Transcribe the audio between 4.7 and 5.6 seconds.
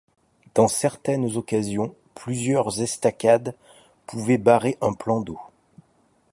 un plan d'eau.